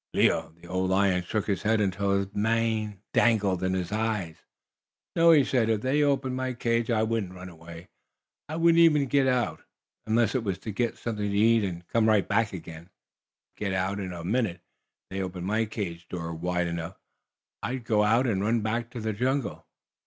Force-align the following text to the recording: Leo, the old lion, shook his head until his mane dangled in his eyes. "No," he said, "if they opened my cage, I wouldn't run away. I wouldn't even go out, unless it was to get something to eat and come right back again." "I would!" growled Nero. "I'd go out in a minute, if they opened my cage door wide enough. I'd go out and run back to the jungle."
Leo, 0.15 0.51
the 0.59 0.67
old 0.67 0.89
lion, 0.89 1.21
shook 1.23 1.45
his 1.45 1.61
head 1.61 1.79
until 1.79 2.09
his 2.17 2.33
mane 2.33 3.03
dangled 3.13 3.61
in 3.61 3.75
his 3.75 3.91
eyes. 3.91 4.37
"No," 5.15 5.29
he 5.29 5.43
said, 5.43 5.69
"if 5.69 5.81
they 5.81 6.01
opened 6.01 6.35
my 6.35 6.53
cage, 6.53 6.89
I 6.89 7.03
wouldn't 7.03 7.35
run 7.35 7.49
away. 7.49 7.87
I 8.49 8.55
wouldn't 8.55 8.79
even 8.79 9.07
go 9.07 9.31
out, 9.31 9.61
unless 10.07 10.33
it 10.33 10.43
was 10.43 10.57
to 10.57 10.71
get 10.71 10.97
something 10.97 11.29
to 11.29 11.37
eat 11.37 11.63
and 11.63 11.87
come 11.87 12.07
right 12.09 12.27
back 12.27 12.51
again." 12.51 12.85
"I 12.85 12.85
would!" 12.85 13.73
growled 13.73 13.75
Nero. 13.75 13.83
"I'd 13.83 13.83
go 13.83 13.91
out 13.91 13.99
in 13.99 14.11
a 14.11 14.23
minute, 14.31 14.55
if 14.61 15.09
they 15.11 15.21
opened 15.21 15.45
my 15.45 15.65
cage 15.65 16.07
door 16.09 16.33
wide 16.33 16.65
enough. 16.65 16.97
I'd 17.61 17.83
go 17.83 18.03
out 18.03 18.25
and 18.25 18.41
run 18.43 18.61
back 18.61 18.89
to 18.89 18.99
the 18.99 19.13
jungle." 19.13 19.67